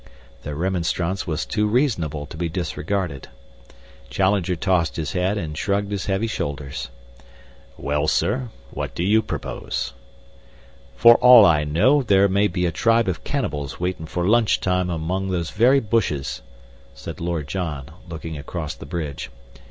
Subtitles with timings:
[0.41, 3.27] The remonstrance was too reasonable to be disregarded.
[4.09, 6.89] Challenger tossed his head and shrugged his heavy shoulders.
[7.77, 9.93] "Well, sir, what do you propose?"
[10.95, 14.89] "For all I know there may be a tribe of cannibals waitin' for lunch time
[14.89, 16.41] among those very bushes,"
[16.95, 19.29] said Lord John, looking across the bridge.